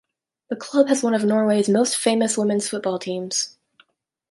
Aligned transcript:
The 0.49 0.55
club 0.55 0.87
has 0.87 1.03
one 1.03 1.13
of 1.13 1.23
Norway's 1.25 1.69
most 1.69 1.95
famous 1.95 2.35
women's 2.35 2.67
football 2.67 2.97
teams. 2.97 3.59